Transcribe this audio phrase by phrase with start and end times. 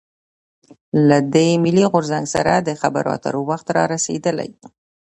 [1.07, 4.49] له دې «ملي غورځنګ» سره د خبرواترو وخت رارسېدلی.